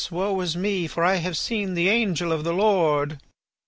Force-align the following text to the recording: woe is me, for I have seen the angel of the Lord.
woe 0.09 0.41
is 0.41 0.57
me, 0.57 0.87
for 0.87 1.03
I 1.03 1.17
have 1.17 1.37
seen 1.37 1.75
the 1.75 1.87
angel 1.87 2.31
of 2.31 2.43
the 2.43 2.53
Lord. 2.53 3.19